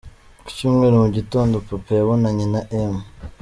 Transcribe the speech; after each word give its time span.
Ku 0.45 0.49
cyumweru 0.57 0.95
mu 1.03 1.09
gitondo, 1.17 1.55
Papa 1.67 1.91
yabonanye 1.99 2.45
na 2.53 2.61
M. 2.91 2.95